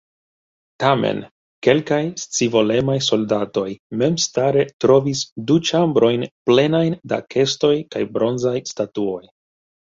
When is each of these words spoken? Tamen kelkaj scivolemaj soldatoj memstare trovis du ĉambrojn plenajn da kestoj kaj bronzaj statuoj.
Tamen 0.83 1.19
kelkaj 1.65 1.99
scivolemaj 2.21 2.95
soldatoj 3.07 3.65
memstare 4.03 4.63
trovis 4.87 5.21
du 5.51 5.59
ĉambrojn 5.71 6.25
plenajn 6.49 6.97
da 7.13 7.21
kestoj 7.37 7.73
kaj 7.97 8.03
bronzaj 8.17 8.57
statuoj. 8.73 9.23